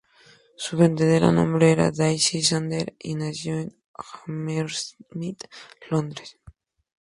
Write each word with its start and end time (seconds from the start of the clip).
Su 0.55 0.77
verdadero 0.77 1.31
nombre 1.31 1.71
era 1.71 1.91
Daisy 1.91 2.41
Sander, 2.41 2.95
y 2.97 3.13
nació 3.13 3.59
en 3.59 3.77
Hammersmith, 4.25 5.43
Londres. 5.91 6.39